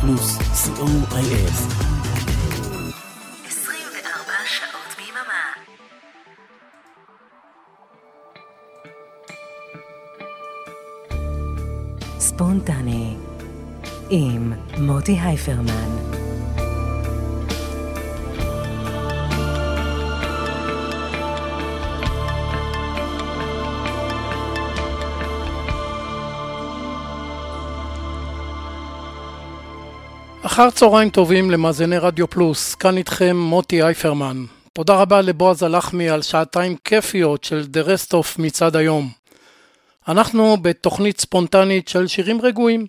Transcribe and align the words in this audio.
פלוס, 0.00 0.38
co.il. 0.38 1.52
24 3.46 4.32
שעות 4.46 4.96
ביממה. 4.96 5.52
ספונטני 12.18 13.16
עם 14.10 14.52
מוטי 14.78 15.18
הייפרמן 15.20 16.17
אחר 30.58 30.70
צהריים 30.70 31.10
טובים 31.10 31.50
למאזיני 31.50 31.98
רדיו 31.98 32.30
פלוס, 32.30 32.74
כאן 32.74 32.96
איתכם 32.96 33.36
מוטי 33.36 33.82
אייפרמן. 33.82 34.44
תודה 34.72 34.94
רבה 34.94 35.20
לבועז 35.20 35.62
הלחמי 35.62 36.08
על 36.08 36.22
שעתיים 36.22 36.76
כיפיות 36.84 37.44
של 37.44 37.66
The 37.72 37.86
Rest 37.86 38.10
of 38.12 38.26
מצעד 38.38 38.76
היום. 38.76 39.10
אנחנו 40.08 40.56
בתוכנית 40.62 41.20
ספונטנית 41.20 41.88
של 41.88 42.06
שירים 42.06 42.40
רגועים, 42.42 42.86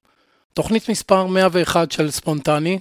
תוכנית 0.53 0.89
מספר 0.89 1.25
101 1.25 1.91
של 1.91 2.11
ספונטני. 2.11 2.79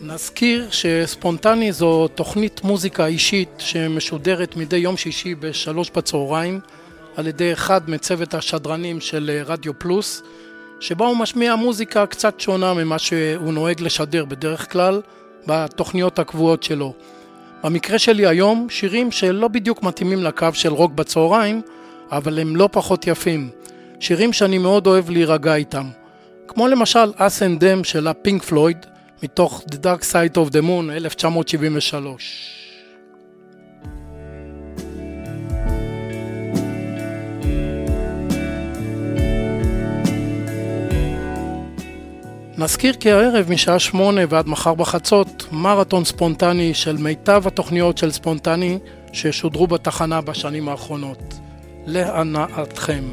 נזכיר 0.00 0.68
שספונטני 0.70 1.72
זו 1.72 2.08
תוכנית 2.08 2.64
מוזיקה 2.64 3.06
אישית 3.06 3.50
שמשודרת 3.58 4.56
מדי 4.56 4.76
יום 4.76 4.96
שישי 4.96 5.34
בשלוש 5.34 5.90
בצהריים 5.90 6.60
על 7.16 7.26
ידי 7.26 7.52
אחד 7.52 7.90
מצוות 7.90 8.34
השדרנים 8.34 9.00
של 9.00 9.42
רדיו 9.46 9.78
פלוס. 9.78 10.22
שבה 10.84 11.06
הוא 11.06 11.16
משמיע 11.16 11.56
מוזיקה 11.56 12.06
קצת 12.06 12.40
שונה 12.40 12.74
ממה 12.74 12.98
שהוא 12.98 13.52
נוהג 13.52 13.80
לשדר 13.80 14.24
בדרך 14.24 14.72
כלל 14.72 15.00
בתוכניות 15.46 16.18
הקבועות 16.18 16.62
שלו. 16.62 16.94
במקרה 17.62 17.98
שלי 17.98 18.26
היום, 18.26 18.66
שירים 18.70 19.12
שלא 19.12 19.48
בדיוק 19.48 19.82
מתאימים 19.82 20.22
לקו 20.22 20.48
של 20.52 20.72
רוק 20.72 20.92
בצהריים, 20.92 21.62
אבל 22.10 22.38
הם 22.38 22.56
לא 22.56 22.68
פחות 22.72 23.06
יפים. 23.06 23.50
שירים 24.00 24.32
שאני 24.32 24.58
מאוד 24.58 24.86
אוהב 24.86 25.10
להירגע 25.10 25.54
איתם. 25.54 25.86
כמו 26.48 26.68
למשל 26.68 27.12
Us 27.16 27.40
and 27.40 27.60
Them 27.60 27.84
של 27.84 28.06
הפינק 28.06 28.42
פלויד, 28.42 28.86
מתוך 29.22 29.62
The 29.70 29.74
Dark 29.74 30.02
Side 30.02 30.36
of 30.36 30.50
the 30.50 30.62
Moon 30.62 30.90
1973. 30.92 32.63
נזכיר 42.58 42.92
כי 42.92 43.12
הערב 43.12 43.50
משעה 43.50 43.78
שמונה 43.78 44.20
ועד 44.28 44.48
מחר 44.48 44.74
בחצות 44.74 45.46
מרתון 45.52 46.04
ספונטני 46.04 46.74
של 46.74 46.96
מיטב 46.96 47.42
התוכניות 47.46 47.98
של 47.98 48.10
ספונטני 48.10 48.78
ששודרו 49.12 49.66
בתחנה 49.66 50.20
בשנים 50.20 50.68
האחרונות. 50.68 51.34
להנאתכם. 51.86 53.04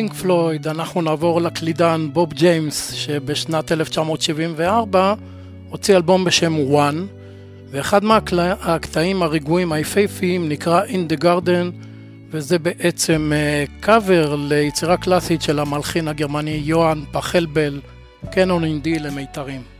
ומפינק 0.00 0.22
פלויד 0.22 0.68
אנחנו 0.68 1.02
נעבור 1.02 1.40
לקלידן 1.40 2.08
בוב 2.12 2.32
ג'יימס 2.32 2.92
שבשנת 2.92 3.72
1974 3.72 5.14
הוציא 5.70 5.96
אלבום 5.96 6.24
בשם 6.24 6.56
One 6.72 6.96
ואחד 7.70 8.04
מהקטעים 8.04 9.22
הרגועים 9.22 9.72
היפהפיים 9.72 10.48
נקרא 10.48 10.82
In 10.84 11.12
the 11.12 11.22
Garden 11.24 11.84
וזה 12.30 12.58
בעצם 12.58 13.32
קאבר 13.80 14.36
ליצירה 14.36 14.96
קלאסית 14.96 15.42
של 15.42 15.58
המלחין 15.58 16.08
הגרמני 16.08 16.60
יוהאן 16.64 17.02
פחלבל 17.12 17.80
קנון 18.32 18.64
אינדי 18.64 18.98
למיתרים. 18.98 19.79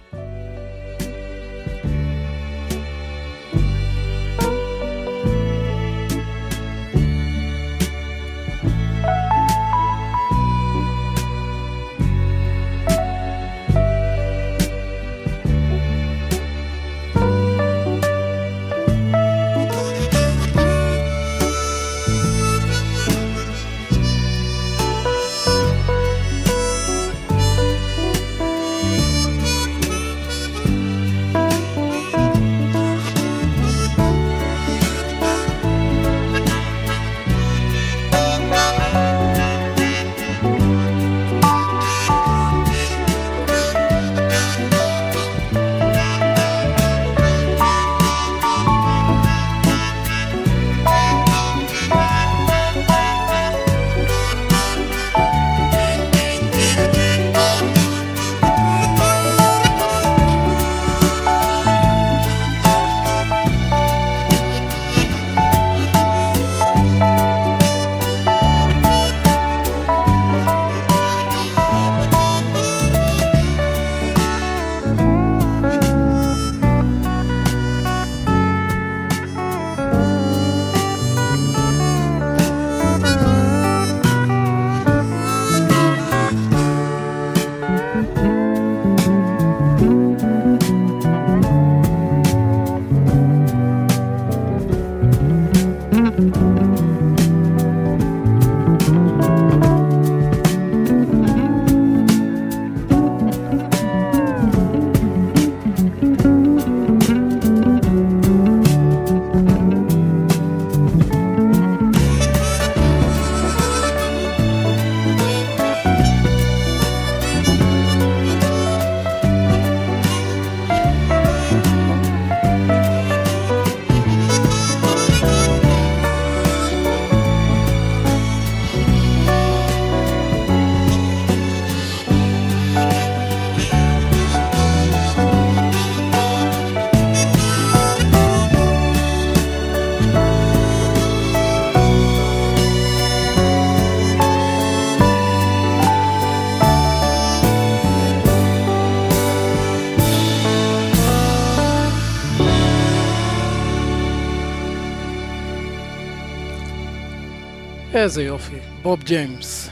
איזה 158.03 158.23
יופי, 158.23 158.57
בוב 158.83 159.03
ג'יימס. 159.03 159.71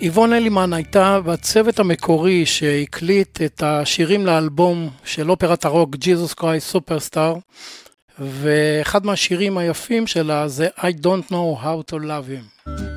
איבון 0.00 0.32
אלימן 0.32 0.72
הייתה 0.72 1.20
בצוות 1.20 1.78
המקורי 1.78 2.46
שהקליט 2.46 3.42
את 3.42 3.62
השירים 3.62 4.26
לאלבום 4.26 4.90
של 5.04 5.30
אופרת 5.30 5.64
הרוק 5.64 5.94
Jesus 5.94 6.40
Christ 6.40 6.76
Superstar 6.76 7.38
ואחד 8.18 9.06
מהשירים 9.06 9.58
היפים 9.58 10.06
שלה 10.06 10.48
זה 10.48 10.68
I 10.78 11.04
Don't 11.04 11.30
Know 11.30 11.62
How 11.62 11.92
to 11.92 11.94
Love 11.94 12.28
Him. 12.68 12.95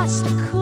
across 0.00 0.22
the 0.22 0.59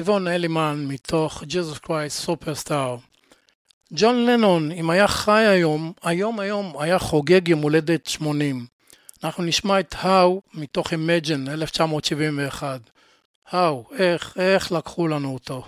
איבון 0.00 0.28
אלימן 0.28 0.84
מתוך 0.88 1.44
Jesus 1.46 1.78
Christ 1.78 2.20
Superstar. 2.20 2.96
ג'ון 3.92 4.26
לנון, 4.26 4.72
אם 4.72 4.90
היה 4.90 5.08
חי 5.08 5.46
היום, 5.46 5.92
היום 6.02 6.40
היום 6.40 6.78
היה 6.78 6.98
חוגג 6.98 7.48
יום 7.48 7.62
הולדת 7.62 8.06
80. 8.06 8.66
אנחנו 9.24 9.44
נשמע 9.44 9.80
את 9.80 9.94
How 9.98 10.42
מתוך 10.54 10.92
Imagine 10.92 11.48
1971. 11.48 12.80
האו, 13.50 13.84
איך, 13.98 14.36
איך 14.38 14.72
לקחו 14.72 15.08
לנו 15.08 15.34
אותו. 15.34 15.64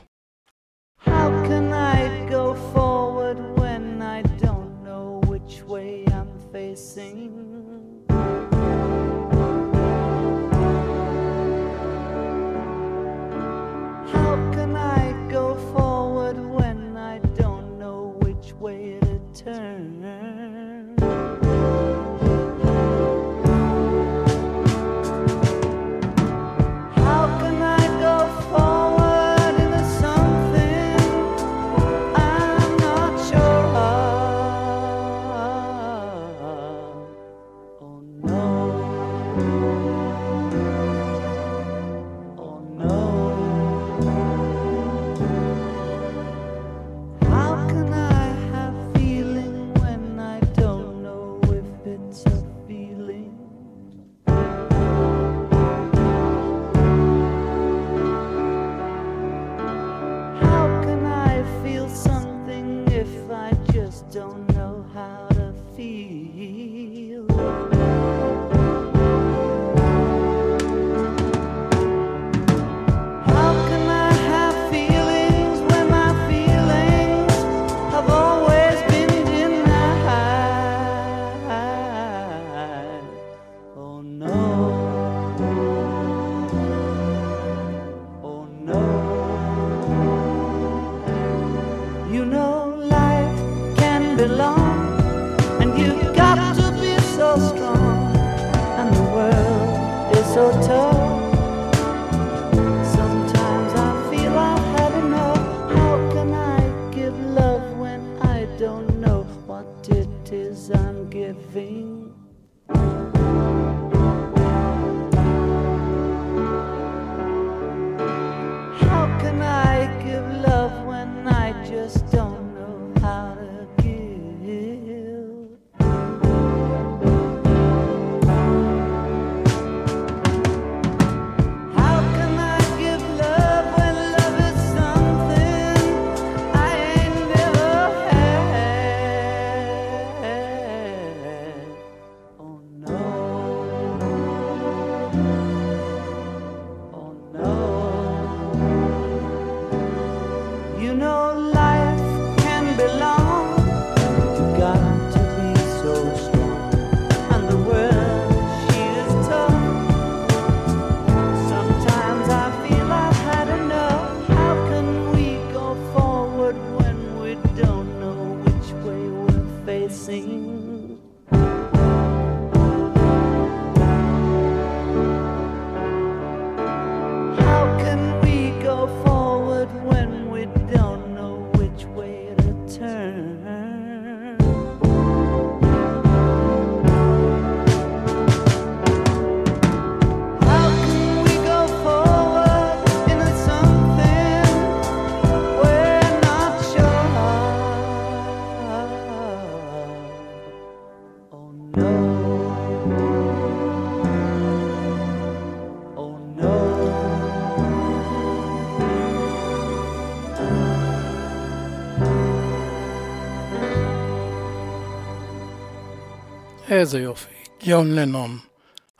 איזה 216.73 217.01
יופי, 217.01 217.35
ג'ון 217.67 217.95
לנון. 217.95 218.39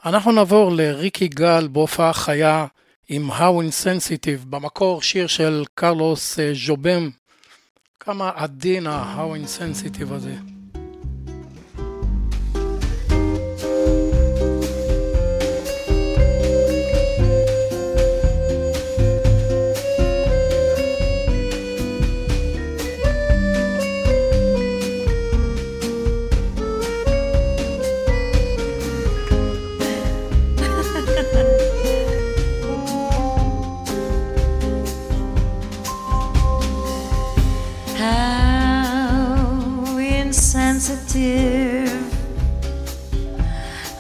אנחנו 0.07 0.33
נעבור 0.33 0.73
לריקי 0.73 1.29
גל 1.29 1.69
בהופעה 1.69 2.13
חיה 2.13 2.67
עם 3.09 3.31
How 3.31 3.63
Insensitive, 3.69 4.47
במקור 4.51 5.03
שיר 5.03 5.27
של 5.27 5.65
קרלוס 5.75 6.39
אה, 6.39 6.53
ז'ובם. 6.67 7.11
כמה 8.01 8.31
עדין 8.35 8.87
ה-How 8.87 9.37
Insensitive 9.37 10.15
הזה. 10.15 10.52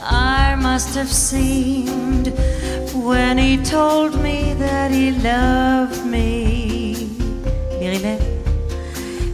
I 0.01 0.57
must 0.59 0.94
have 0.94 1.12
seemed 1.12 2.29
when 2.94 3.37
he 3.37 3.59
told 3.59 4.18
me 4.22 4.55
that 4.55 4.90
he 4.90 5.11
loved 5.11 6.07
me. 6.07 7.11
Miribet, 7.79 8.22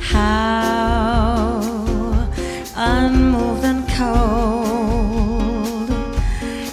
how 0.01 1.61
unmoved 2.75 3.65
and 3.65 3.89
cold 3.91 5.91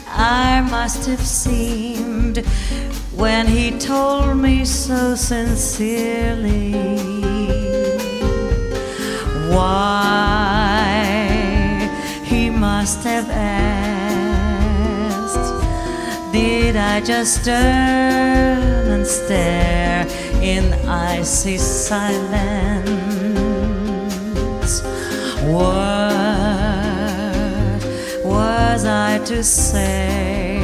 I 0.07 0.67
must 0.71 1.05
have 1.05 1.21
seemed 1.21 2.39
when 3.15 3.45
he 3.45 3.77
told 3.77 4.37
me 4.37 4.65
so 4.65 5.13
sincerely. 5.13 6.73
Why? 9.53 10.54
Must 12.85 13.03
have 13.03 13.29
asked. 13.31 14.61
Did 16.31 16.75
I 16.75 17.01
just 17.01 17.43
turn 17.43 18.91
and 18.93 19.07
stare 19.07 20.05
in 20.39 20.71
icy 20.87 21.57
silence? 21.57 22.83
What 25.55 26.13
was 28.23 28.85
I 28.85 29.17
to 29.31 29.43
say? 29.43 30.61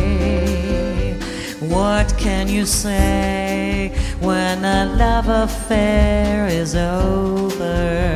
What 1.59 2.15
can 2.19 2.47
you 2.47 2.67
say 2.67 3.91
when 4.19 4.63
a 4.63 4.85
love 4.95 5.27
affair 5.27 6.45
is 6.45 6.75
over? 6.75 8.11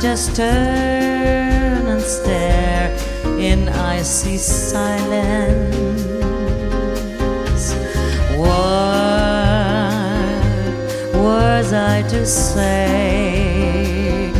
Just 0.00 0.36
turn 0.36 1.86
and 1.86 2.00
stare 2.00 2.96
in 3.38 3.68
icy 3.68 4.36
silence? 4.36 5.74
What 8.36 8.48
was 11.14 11.72
I 11.72 12.02
to 12.10 12.24
say? 12.24 14.30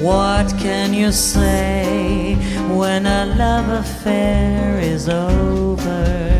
What 0.00 0.54
can 0.58 0.94
you 0.94 1.10
say 1.10 2.36
when 2.70 3.06
a 3.06 3.26
love 3.26 3.68
affair 3.68 4.78
is 4.78 5.08
over? 5.08 6.31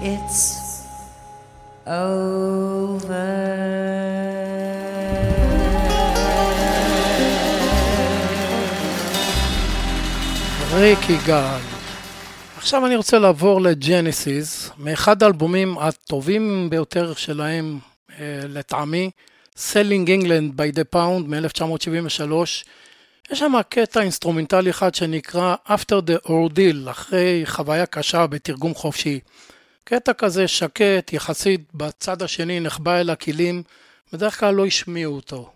It's 0.02 0.41
over. 1.88 3.13
ריק 10.74 11.10
יגאל. 11.10 11.60
עכשיו 12.58 12.86
אני 12.86 12.96
רוצה 12.96 13.19
לעבור 13.19 13.62
לג'נסיס, 13.62 14.57
מאחד 14.79 15.23
האלבומים 15.23 15.79
הטובים 15.79 16.71
ביותר 16.71 17.14
שלהם 17.14 17.79
אה, 18.11 18.41
לטעמי, 18.49 19.11
Selling 19.57 20.09
England 20.09 20.57
by 20.57 20.77
the 20.77 20.95
Pound 20.95 21.27
מ-1973. 21.29 22.33
יש 23.31 23.38
שם 23.38 23.53
קטע 23.69 24.01
אינסטרומנטלי 24.01 24.71
אחד 24.71 24.95
שנקרא 24.95 25.57
After 25.67 25.97
the 26.07 26.29
Ordeal, 26.29 26.91
אחרי 26.91 27.43
חוויה 27.47 27.87
קשה 27.87 28.27
בתרגום 28.27 28.75
חופשי. 28.75 29.21
קטע 29.85 30.12
כזה 30.12 30.49
שקט, 30.49 31.12
יחסית 31.12 31.61
בצד 31.75 32.23
השני 32.23 32.61
נחבא 32.61 33.01
אל 33.01 33.11
הכלים, 33.11 33.62
בדרך 34.12 34.41
כלל 34.41 34.55
לא 34.55 34.67
השמיעו 34.67 35.17
אותו. 35.17 35.53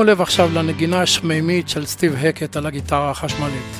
שימו 0.00 0.10
לב 0.10 0.20
עכשיו 0.20 0.50
לנגינה 0.54 1.02
השמימית 1.02 1.68
של 1.68 1.86
סטיב 1.86 2.14
הקט 2.14 2.56
על 2.56 2.66
הגיטרה 2.66 3.10
החשמלית. 3.10 3.79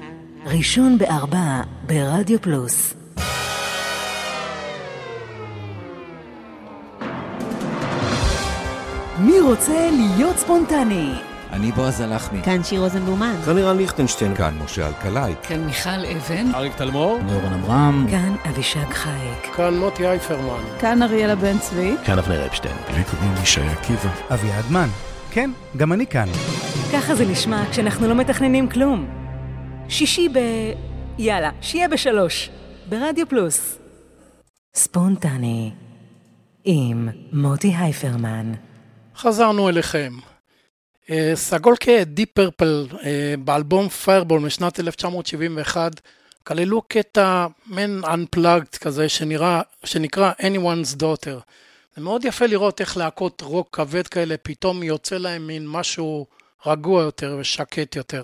ראשון 0.45 0.97
בארבע 0.97 1.61
ברדיו 1.87 2.41
פלוס. 2.41 2.93
מי 9.19 9.39
רוצה 9.39 9.89
להיות 9.91 10.37
ספונטני? 10.37 11.13
אני 11.51 11.71
בועז 11.71 12.01
הלחמי. 12.01 12.41
כאן 12.43 12.63
שיר 12.63 12.81
רוזנבלומן. 12.81 13.35
כאן 13.45 13.55
לירן 13.55 13.77
ליכטנשטיין. 13.77 14.35
כאן 14.35 14.57
משה 14.63 14.87
אלקלעי. 14.87 15.33
כאן 15.43 15.63
מיכל 15.65 15.89
אבן. 15.89 16.55
אריק 16.55 16.75
תלמור. 16.75 17.19
דורון 17.27 17.53
אברהם. 17.53 18.07
כאן 18.09 18.35
אבישג 18.49 18.89
חייק. 18.93 19.55
כאן 19.55 19.77
מוטי 19.77 20.07
אייפרמן. 20.07 20.63
כאן 20.79 21.01
אריאלה 21.01 21.35
בן 21.35 21.59
צבי. 21.59 21.95
כאן 22.05 22.17
אבנר 22.17 22.45
אפשטיין. 22.45 22.75
לי 22.97 23.03
קוראים 23.03 23.33
ישי 23.43 23.61
עקיבא. 23.61 24.09
אביעד 24.33 24.71
מן. 24.71 24.87
כן, 25.31 25.51
גם 25.77 25.93
אני 25.93 26.07
כאן. 26.07 26.27
ככה 26.93 27.15
זה 27.15 27.25
נשמע 27.25 27.63
כשאנחנו 27.71 28.07
לא 28.07 28.15
מתכננים 28.15 28.69
כלום. 28.69 29.20
שישי 29.91 30.29
ב... 30.29 30.39
יאללה, 31.17 31.49
שיהיה 31.61 31.87
בשלוש. 31.87 32.49
ברדיו 32.89 33.29
פלוס. 33.29 33.77
ספונטני 34.75 35.71
עם 36.63 37.09
מוטי 37.33 37.73
הייפרמן. 37.77 38.51
חזרנו 39.15 39.69
אליכם. 39.69 40.13
אה, 41.09 41.31
סגולי 41.35 42.03
העד 42.03 42.14
Deep 42.14 42.29
Purple 42.33 42.87
אה, 43.03 43.33
באלבום 43.43 43.89
Fireball 43.89 44.41
משנת 44.41 44.79
1971 44.79 46.01
כללו 46.43 46.81
קטע 46.81 47.47
מעין 47.65 48.01
unplugged 48.03 48.77
כזה 48.79 49.09
שנראה, 49.09 49.61
שנקרא 49.83 50.31
anyone's 50.39 50.95
daughter. 50.95 51.39
זה 51.95 52.01
מאוד 52.01 52.25
יפה 52.25 52.45
לראות 52.45 52.81
איך 52.81 52.97
להקות 52.97 53.41
רוק 53.41 53.69
כבד 53.71 54.07
כאלה 54.07 54.35
פתאום 54.37 54.83
יוצא 54.83 55.17
להם 55.17 55.47
מין 55.47 55.67
משהו 55.67 56.25
רגוע 56.65 57.03
יותר 57.03 57.37
ושקט 57.39 57.95
יותר. 57.95 58.23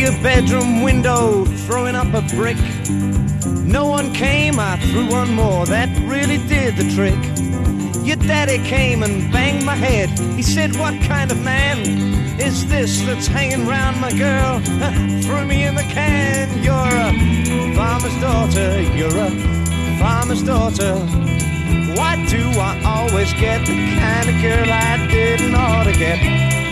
Your 0.00 0.12
bedroom 0.22 0.80
window 0.80 1.44
throwing 1.66 1.94
up 1.94 2.06
a 2.14 2.22
brick. 2.34 2.56
No 3.66 3.86
one 3.86 4.14
came, 4.14 4.58
I 4.58 4.78
threw 4.78 5.06
one 5.10 5.34
more, 5.34 5.66
that 5.66 5.90
really 6.08 6.38
did 6.48 6.76
the 6.76 6.88
trick. 6.94 7.20
Your 8.02 8.16
daddy 8.16 8.58
came 8.66 9.02
and 9.02 9.30
banged 9.30 9.66
my 9.66 9.74
head. 9.74 10.08
He 10.36 10.42
said, 10.42 10.74
What 10.76 10.94
kind 11.02 11.30
of 11.30 11.38
man 11.44 11.78
is 12.40 12.66
this 12.66 13.02
that's 13.02 13.26
hanging 13.26 13.66
round 13.66 14.00
my 14.00 14.10
girl? 14.12 14.60
Threw 15.22 15.44
me 15.44 15.64
in 15.64 15.74
the 15.74 15.82
can. 15.82 16.48
You're 16.64 16.74
a 16.74 17.74
farmer's 17.76 18.18
daughter. 18.22 18.80
You're 18.96 19.18
a 19.18 19.98
farmer's 19.98 20.42
daughter. 20.42 20.94
Why 21.94 22.16
do 22.26 22.42
I 22.58 22.80
always 22.86 23.34
get 23.34 23.66
the 23.66 23.76
kind 24.00 24.30
of 24.30 24.40
girl 24.40 24.72
I 24.72 25.06
didn't 25.08 25.54
ought 25.54 25.84
to 25.84 25.92
get? 25.92 26.18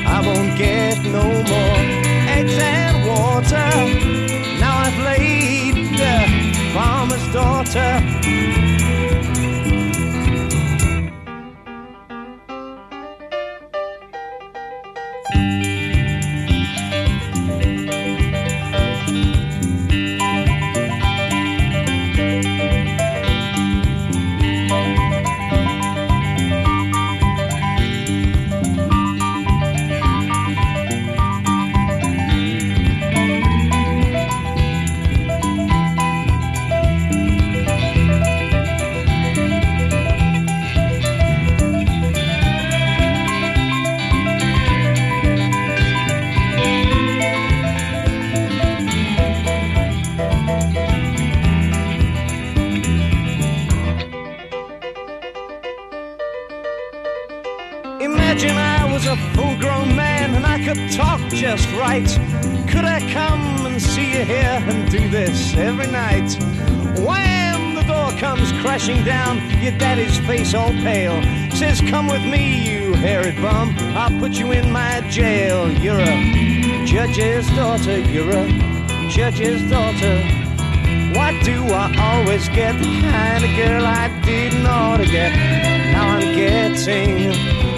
I 0.06 0.22
won't 0.26 0.56
get 0.56 1.04
no 1.04 1.24
more 1.44 2.07
and 2.46 3.06
water. 3.08 3.70
Now 4.60 4.78
I've 4.78 4.98
laid 4.98 5.74
the 5.96 6.72
farmer's 6.72 7.26
daughter. 7.32 8.67
Wham! 66.98 67.74
The 67.74 67.82
door 67.82 68.10
comes 68.18 68.50
crashing 68.60 69.04
down, 69.04 69.38
your 69.60 69.76
daddy's 69.78 70.18
face 70.26 70.54
all 70.54 70.70
pale. 70.70 71.22
Says, 71.52 71.80
Come 71.80 72.08
with 72.08 72.24
me, 72.24 72.68
you 72.68 72.94
hairy 72.94 73.32
bum. 73.40 73.74
I'll 73.96 74.18
put 74.18 74.32
you 74.32 74.52
in 74.52 74.70
my 74.72 75.00
jail. 75.08 75.70
You're 75.70 76.00
a 76.00 76.84
judge's 76.86 77.46
daughter, 77.50 77.98
you're 77.98 78.30
a 78.30 79.08
judge's 79.10 79.62
daughter. 79.70 80.16
Why 81.14 81.40
do 81.42 81.64
I 81.66 81.94
always 81.98 82.48
get 82.48 82.78
the 82.78 82.84
kind 82.84 83.44
of 83.44 83.50
girl 83.56 83.84
I 83.84 84.08
didn't 84.24 84.66
ought 84.66 84.98
to 84.98 85.06
get? 85.06 85.32
Now 85.92 86.16
I'm 86.16 86.34
getting 86.34 87.32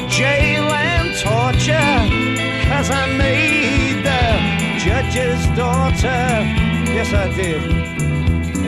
jail 0.08 0.64
and 0.64 1.16
torture, 1.18 2.68
cause 2.68 2.90
I 2.90 3.06
made 3.16 4.04
the 4.04 4.80
judge's 4.84 5.46
daughter. 5.56 6.60
Yes, 6.92 7.12
I 7.12 7.32
did. 7.34 7.99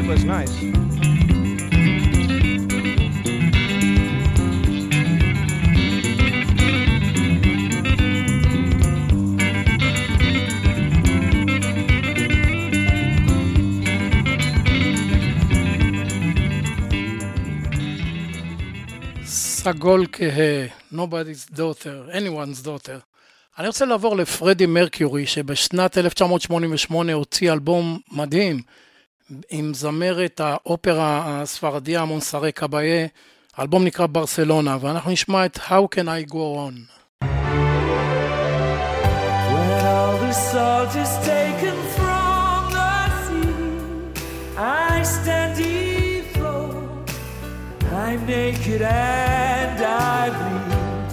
It 0.03 0.09
was 0.09 0.25
nice. 0.25 0.51
סגול 19.25 20.07
כהה, 20.13 20.67
nobody's 20.93 21.55
daughter, 21.55 22.13
anyone's 22.13 22.65
daughter. 22.65 23.01
אני 23.59 23.67
רוצה 23.67 23.85
לעבור 23.85 24.17
לפרדי 24.17 24.67
מרקיורי, 24.67 25.27
שבשנת 25.27 25.99
1988 25.99 27.13
הוציא 27.13 27.53
אלבום 27.53 27.99
מדהים 28.13 28.63
עם 29.50 29.74
זמרת 29.74 30.42
האופרה 30.44 31.42
הספרדיה 31.42 32.06
מונסרי 32.06 32.52
קבאיה, 32.52 33.08
האלבום 33.58 33.84
נקרא 33.84 34.06
ברסלונה, 34.06 34.78
ואנחנו 34.82 35.12
נשמע 35.12 35.46
את 35.46 35.58
How 35.58 35.96
Can 35.96 36.08
I 36.08 36.32
Go 36.32 36.36
On. 36.36 36.76
When 39.54 39.86
all 39.96 40.18
the 40.26 40.34
salt 40.34 40.94
is 41.04 41.14
taken 41.34 41.78
from 41.98 42.60
the 42.78 42.94
sea, 43.24 43.52
I 44.58 45.04
stand 45.16 45.52
dethroned. 45.58 47.10
I'm 48.06 48.22
naked 48.26 48.82
and 48.82 49.80
I 50.16 50.24
bleed. 50.38 51.10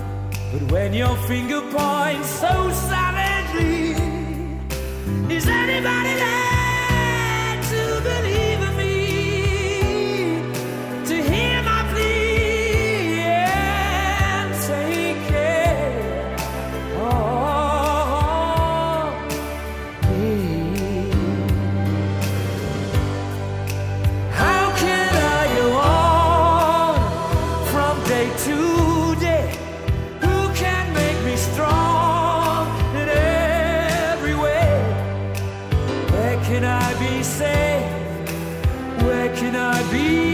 But 0.53 0.63
when 0.73 0.91
your 1.03 1.17
finger 1.29 1.63
points 1.79 2.29
so 2.43 2.55
savagely, 2.89 3.97
is 5.37 5.47
anybody 5.63 6.15
there 6.23 6.48
be. 39.92 40.29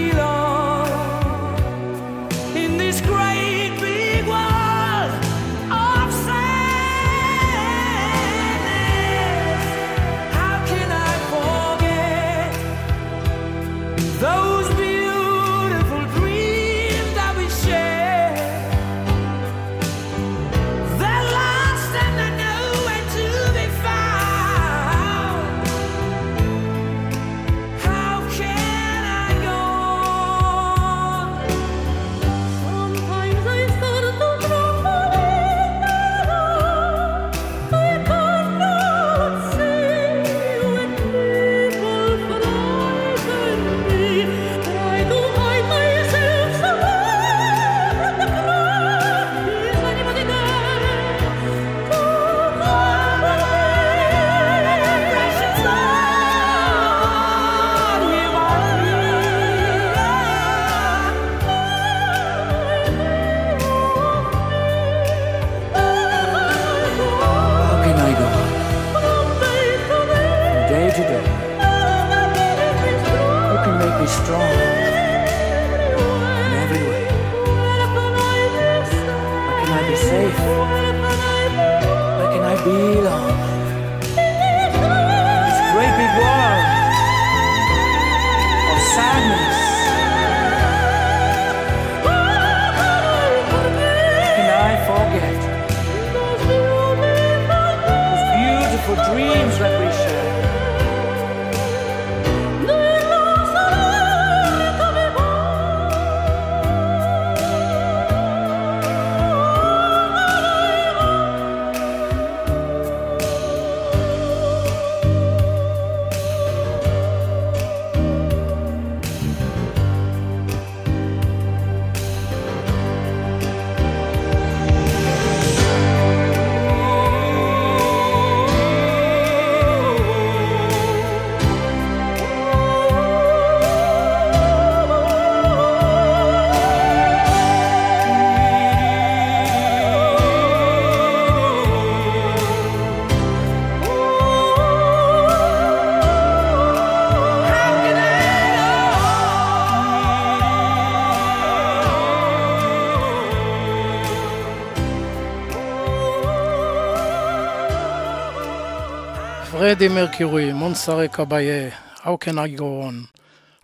פרדי 159.78 159.88
מרקיורי, 159.88 160.54
מונסרט 160.54 161.08
קבאייה, 161.08 161.70
How 161.98 162.26
can 162.26 162.34
I 162.34 162.60
go 162.60 162.62
on. 162.62 163.18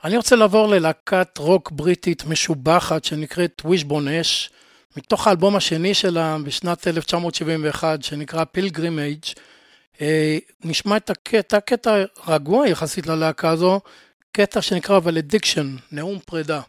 אני 0.04 0.18
רוצה 0.18 0.36
לעבור 0.36 0.68
ללהקת 0.68 1.38
רוק 1.38 1.72
בריטית 1.72 2.26
משובחת 2.26 3.04
שנקראת 3.04 3.62
Wishbone 3.66 4.08
Ash, 4.08 4.50
מתוך 4.98 5.28
האלבום 5.28 5.56
השני 5.56 5.94
שלה 5.94 6.38
בשנת 6.44 6.88
1971 6.88 8.04
שנקרא 8.04 8.44
Pilgrimage. 8.44 9.24
נשמע 10.64 10.98
את 10.98 11.10
הקטע, 11.10 11.60
קטע 11.60 12.04
רגוע 12.28 12.68
יחסית 12.68 13.08
ללהקה 13.08 13.50
הזו, 13.50 13.80
קטע 14.32 14.62
שנקרא 14.62 15.00
Valediction, 15.04 15.76
נאום 15.92 16.20
פרידה. 16.26 16.62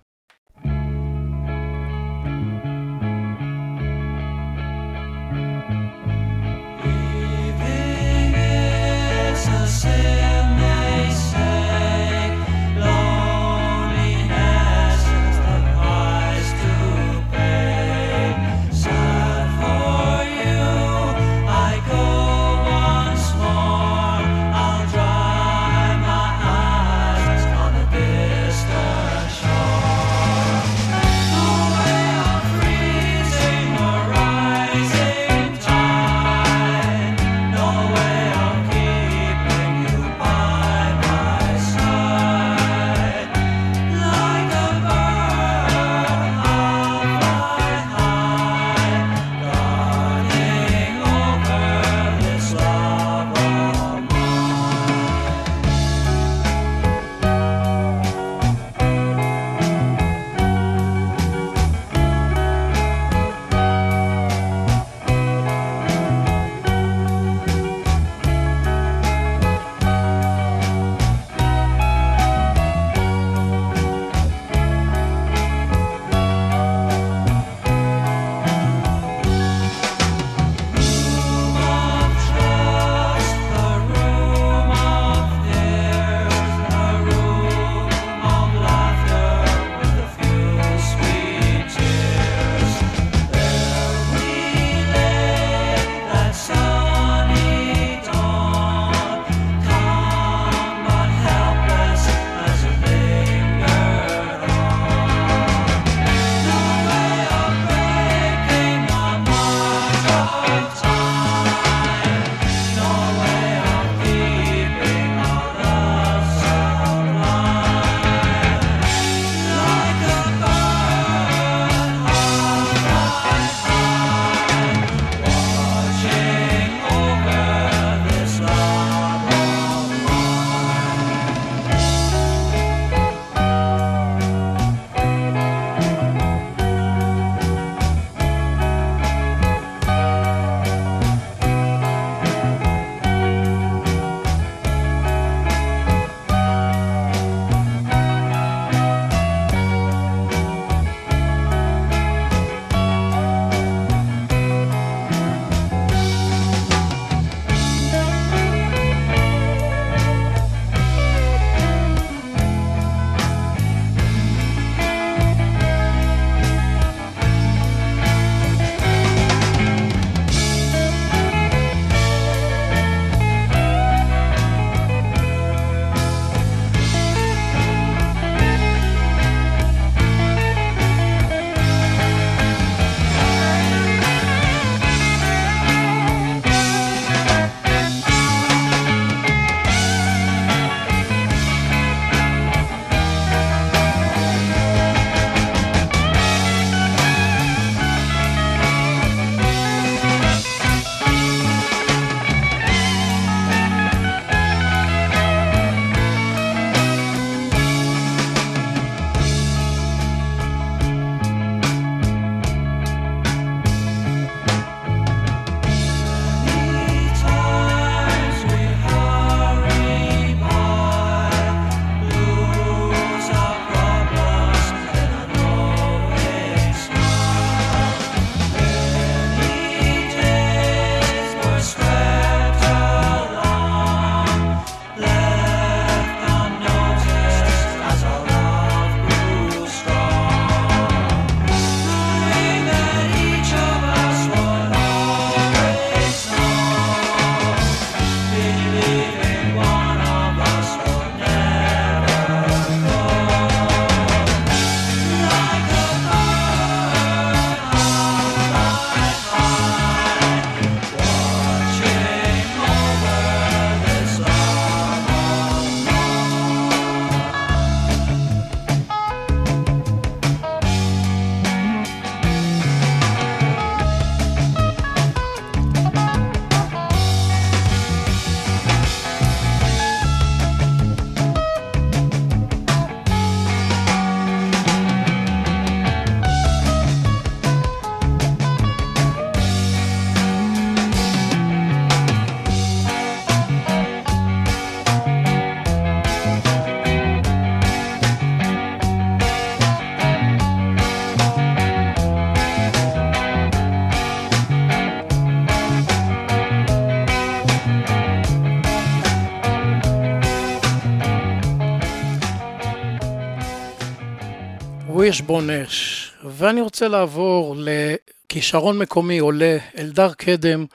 ווישבונש, 315.13 316.13
ואני 316.25 316.61
רוצה 316.61 316.89
לעבור 316.89 317.57
לכישרון 317.59 318.79
מקומי 318.79 319.19
עולה, 319.19 319.59
אלדר 319.79 320.13
קדם, 320.13 320.67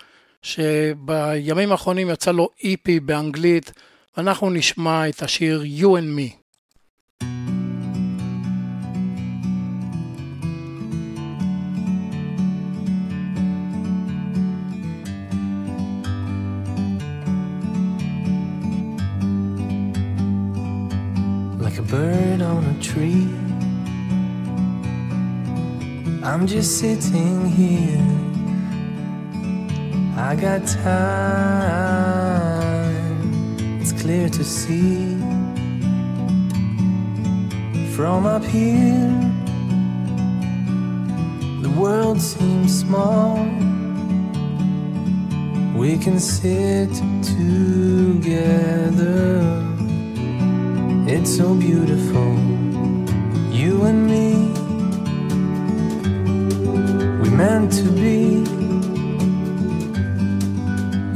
שבימים 0.41 1.71
האחרונים 1.71 2.09
יצא 2.09 2.31
לו 2.31 2.49
איפי 2.63 2.99
באנגלית, 2.99 3.71
ואנחנו 4.17 4.49
נשמע 4.49 5.09
את 5.09 5.21
השיר 5.21 5.63
You 5.81 5.85
and 5.85 6.19
Me. 6.19 6.37
like 21.65 21.79
a 21.79 21.87
bird 21.95 22.41
on 22.41 22.63
a 22.73 22.83
tree. 22.83 23.46
I'm 26.27 26.45
just 26.45 26.79
sitting 26.79 27.49
here. 27.49 28.03
I 30.17 30.35
got 30.35 30.67
time, 30.67 30.99
it's 33.79 33.93
clear 33.93 34.27
to 34.27 34.43
see. 34.43 35.15
From 37.95 38.25
up 38.25 38.43
here, 38.43 39.09
the 41.61 41.69
world 41.77 42.19
seems 42.21 42.77
small. 42.77 43.37
We 45.77 45.97
can 45.97 46.19
sit 46.19 46.93
together. 47.23 48.65
It's 51.07 51.37
so 51.37 51.55
beautiful, 51.55 52.35
you 53.49 53.83
and 53.85 54.05
me. 54.05 54.66
Meant 57.37 57.71
to 57.73 57.91
be 57.91 58.37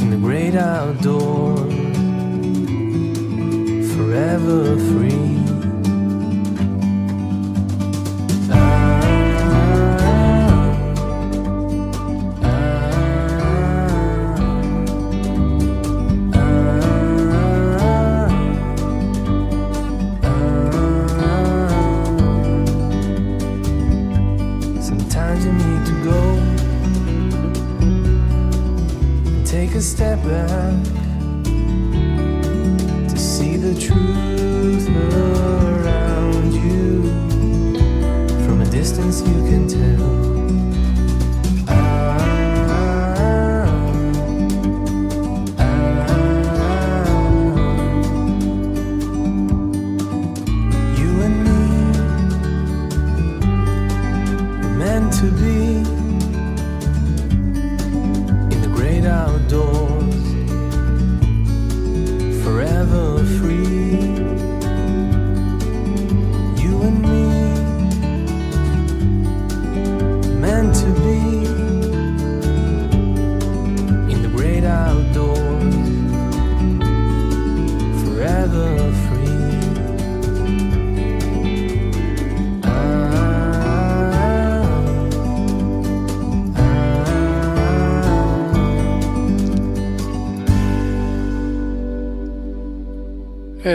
in 0.01 0.09
the 0.11 0.17
great 0.17 0.53
outdoors, 0.53 1.73
forever 3.95 4.77
free. 4.77 5.30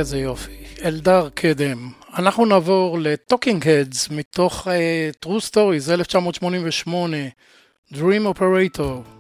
איזה 0.07 0.19
יופי. 0.19 0.53
אלדר 0.85 1.29
קדם. 1.35 1.91
אנחנו 2.19 2.47
נעבור 2.47 2.99
לטוקינג 2.99 3.69
הדס 3.69 4.11
מתוך 4.11 4.67
uh, 4.67 5.27
True 5.27 5.51
Stories 5.51 5.91
1988, 5.91 7.17
Dream 7.93 8.35
Operator. 8.35 9.16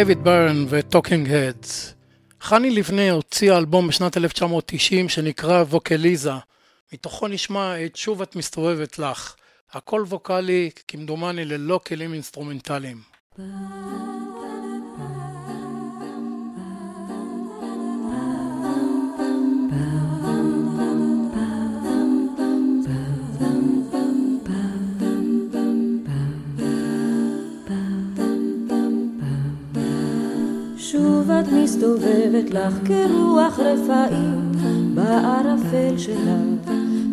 דייוויד 0.00 0.24
בירן 0.24 0.64
ו 0.68 0.76
Talking 0.76 1.30
Heads. 1.30 1.94
חני 2.40 2.70
ליבנה 2.70 3.10
הוציאה 3.10 3.58
אלבום 3.58 3.88
בשנת 3.88 4.16
1990 4.16 5.08
שנקרא 5.08 5.62
ווקאליזה. 5.62 6.30
מתוכו 6.92 7.28
נשמע 7.28 7.84
את 7.84 7.96
שוב 7.96 8.22
את 8.22 8.36
מסתובבת 8.36 8.98
לך. 8.98 9.34
הכל 9.72 10.04
ווקאלי, 10.06 10.70
כמדומני 10.88 11.44
ללא 11.44 11.80
כלים 11.86 12.14
אינסטרומנטליים. 12.14 13.00
שוב 31.00 31.30
את 31.30 31.52
מסתובבת 31.52 32.50
לך 32.50 32.74
כרוח 32.84 33.58
רפאים 33.58 34.52
בערפל 34.94 35.98
שלה. 35.98 36.40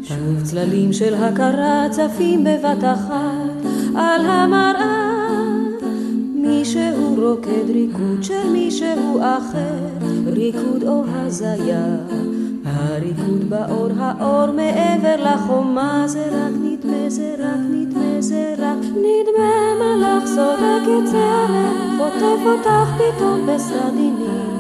שוב 0.03 0.43
צללים 0.43 0.93
של 0.93 1.13
הכרה 1.15 1.88
צפים 1.91 2.43
בבת 2.43 2.83
אחת 2.83 3.65
על 3.95 4.25
המראה. 4.25 5.07
מישהו 6.35 7.15
רוקד 7.17 7.69
ריקוד 7.69 8.23
של 8.23 8.49
מישהו 8.51 9.19
אחר 9.19 10.07
ריקוד 10.25 10.83
או 10.83 11.03
הזיה. 11.07 11.95
הריקוד 12.65 13.49
באור 13.49 13.89
האור 13.97 14.51
מעבר 14.51 15.15
לחומה 15.23 16.03
זה 16.07 16.25
רק 16.31 16.53
נדמה 16.63 17.09
זה 17.09 17.35
רק 17.39 17.59
נדמה 17.71 17.96
זה 18.20 18.55
רק 18.57 18.78
נדמה 18.84 19.74
מלאך 19.80 20.26
זורק 20.26 20.84
את 20.84 21.11
שערך 21.11 21.78
חוטף 21.97 22.45
אותך 22.45 22.89
פתאום 22.97 23.47
בסדינים 23.47 24.57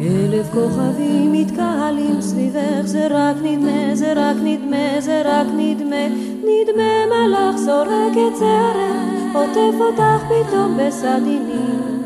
אלף 0.00 0.46
כוכבים 0.52 1.32
מתקהלים 1.32 2.20
סביבך 2.20 2.82
זה 2.84 3.06
רק 3.10 3.36
נדמה 3.42 3.94
זה 3.94 4.12
רק 4.16 4.36
נדמה 4.42 5.00
זה 5.00 5.22
רק 5.24 5.46
נדמה. 5.56 6.06
נדמה 6.44 7.06
מלאך 7.06 7.56
זורק 7.56 8.12
את 8.12 8.38
שערך 8.38 9.32
חוטף 9.32 9.80
אותך 9.80 10.24
פתאום 10.28 10.78
בסדינים 10.80 12.02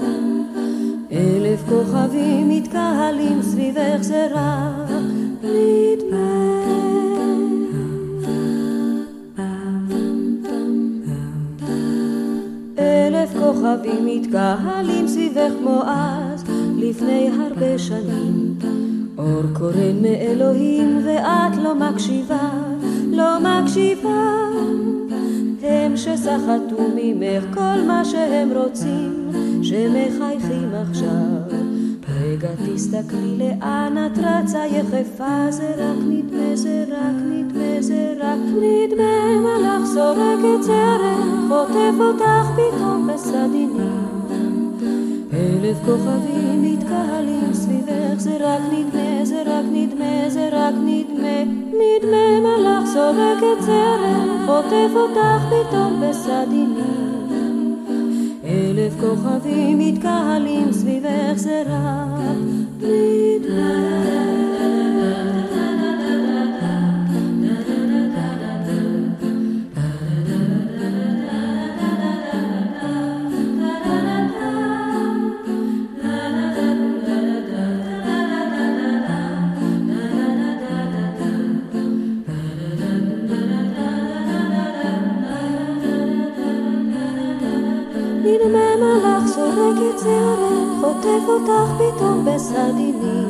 אלף 1.12 1.60
כוכבים 1.68 2.48
מתקהלים 2.48 3.42
סביבך 3.42 3.98
זה 4.00 4.26
רק 4.30 4.90
נדמה 5.42 6.69
כוכבים 13.50 14.06
מתקהלים 14.06 15.08
סביבך 15.08 15.52
כמו 15.58 15.82
אז. 15.86 16.44
לפני 16.76 17.30
הרבה 17.40 17.78
שנים 17.78 18.54
אור 19.18 19.42
קורן 19.58 20.02
מאלוהים 20.02 21.00
ואת 21.04 21.56
לא 21.62 21.74
מקשיבה, 21.74 22.50
לא 23.10 23.38
מקשיבה. 23.40 24.48
הם 25.62 25.96
שסחטו 25.96 26.88
ממך 26.96 27.44
כל 27.54 27.82
מה 27.86 28.04
שהם 28.04 28.50
רוצים 28.52 29.30
שמחייכים 29.62 30.70
עכשיו 30.74 31.59
רגע 32.42 32.74
תסתכלי 32.74 33.38
לאן 33.38 33.96
את 34.06 34.18
רצה 34.18 34.66
יחפה 34.66 35.50
זה 35.50 35.74
רק 35.78 35.98
נדמה 36.08 36.56
זה 36.56 36.84
רק 36.88 37.16
נדמה 37.26 37.82
זה 37.82 38.14
רק 38.20 38.38
נדמה 38.62 39.38
מלאך 39.40 39.84
זורק 39.84 40.38
את 40.38 40.64
שערך 40.64 41.24
חוטף 41.48 41.94
אותך 42.00 42.46
פתאום 42.56 43.10
בסדינים 43.14 43.76
אלף 45.32 45.76
כוכבים 45.84 46.62
מתקהלים 46.62 47.54
סביבך 47.54 48.18
זה 48.18 48.36
רק 48.40 48.62
נדמה 48.72 49.24
זה 49.24 49.42
רק 49.46 49.64
נדמה 49.72 50.28
זה 50.30 50.48
רק 50.52 50.74
נדמה 50.84 51.44
נדמה 51.66 52.40
מלאך 52.40 52.84
זורק 52.84 53.38
את 53.38 53.64
שערך 53.66 54.46
חוטף 54.46 54.90
אותך 54.96 55.42
פתאום 55.50 56.02
בסדינים 56.08 57.09
אלף 58.60 58.92
כוכבים 59.00 59.78
מתקהלים 59.78 60.72
סביבך 60.72 61.32
זה 61.36 61.62
רק 61.66 62.36
נדמה 62.80 62.80
נדמה 62.80 64.49
שערך, 89.78 90.68
חוטף 90.80 91.28
אותך 91.28 91.72
פתאום 91.78 92.24
בסדינים. 92.24 93.28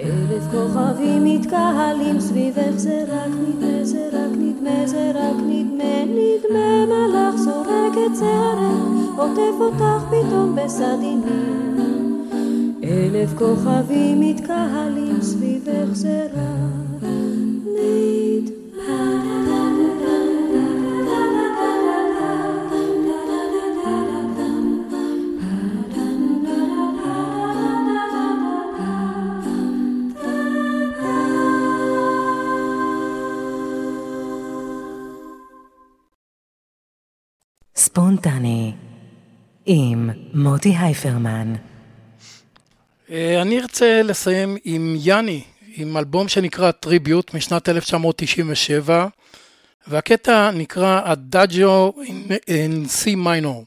אלף 0.00 0.42
כוכבים 0.50 1.24
מתקהלים 1.24 2.20
סביבך, 2.20 2.76
זה 2.76 3.04
רק 3.08 3.28
נדמה, 3.28 3.84
זה 3.84 4.08
רק 4.12 4.30
נדמה, 4.38 4.86
זה 4.86 5.12
רק 5.14 5.36
נדמה, 5.46 6.04
נדמה 6.04 6.86
מלאך 6.86 7.36
זורק 7.36 7.92
את 8.06 8.16
שערך, 8.18 9.14
חוטף 9.16 9.60
אותך 9.60 10.04
פתאום 10.08 10.56
בסדינים. 10.56 11.22
אלף 12.84 13.38
כוכבים 13.38 14.20
מתקהלים 14.20 15.22
סביבך, 15.22 15.92
זה 15.92 16.26
רק 16.34 16.59
ספונטני 38.20 38.72
עם 39.66 40.10
מוטי 40.34 40.74
הייפרמן. 40.78 41.54
אה, 43.10 43.42
אני 43.42 43.60
ארצה 43.60 44.02
לסיים 44.02 44.56
עם 44.64 44.94
יאני, 44.98 45.42
עם 45.74 45.96
אלבום 45.96 46.28
שנקרא 46.28 46.70
טריביוט 46.70 47.34
משנת 47.34 47.68
1997, 47.68 49.06
והקטע 49.86 50.50
נקרא 50.50 51.14
in 52.50 52.86
C 52.88 53.06
minor. 53.16 53.64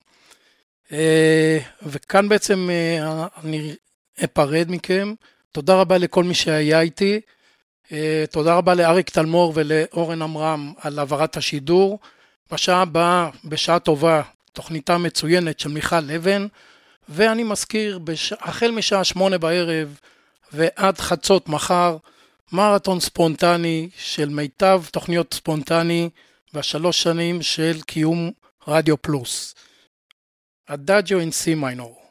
אה, 0.92 1.58
וכאן 1.84 2.30
בעצם 2.30 2.70
אה, 2.70 3.28
אני 3.44 3.76
אפרד 4.24 4.66
מכם. 4.70 5.14
תודה 5.52 5.76
רבה 5.76 5.98
לכל 5.98 6.24
מי 6.24 6.34
שהיה 6.34 6.82
איתי. 6.82 7.22
תודה 8.32 8.56
רבה 8.56 8.74
לאריק 8.74 9.10
תלמור 9.10 9.52
ולאורן 9.56 10.22
עמרם 10.22 10.74
על 10.82 11.00
העברת 11.00 11.38
השידור. 11.38 12.00
בשעה 12.52 12.82
הבאה, 12.82 13.30
בשעה 13.46 13.80
טובה, 13.80 14.22
תוכניתה 14.54 14.98
מצוינת 14.98 15.60
של 15.60 15.70
מיכל 15.70 16.12
אבן, 16.16 16.48
ואני 17.10 17.44
מזכיר, 17.44 18.00
בש... 18.00 18.34
החל 18.34 18.72
משעה 18.72 19.04
שמונה 19.04 19.38
בערב 19.38 20.00
ועד 20.52 20.98
חצות 20.98 21.50
מחר, 21.50 21.98
מרתון 22.52 23.00
ספונטני 23.00 23.90
של 23.98 24.30
מיטב 24.30 24.84
תוכניות 24.92 25.34
ספונטני 25.34 26.10
בשלוש 26.54 27.04
שנים 27.04 27.42
של 27.42 27.82
קיום 27.82 28.32
רדיו 28.68 29.02
פלוס. 29.02 29.56
הדאג'ו 30.68 31.20
אין 31.20 31.32
סי 31.32 31.56
מיינור. 31.56 32.03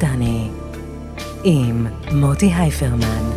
ספונטני 0.00 0.48
עם 1.44 1.86
מוטי 2.12 2.52
הייפרמן. 2.54 3.30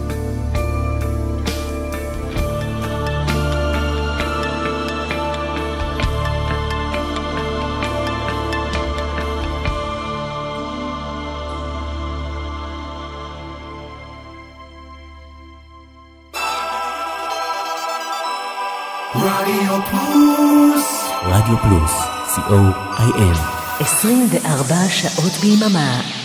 רדיו 19.15 19.79
פלוס. 19.89 21.09
רדיו 21.23 21.57
פלוס, 21.57 21.91
co.il 22.35 23.37
24 23.79 24.75
שעות 24.89 25.31
ביממה 25.41 26.22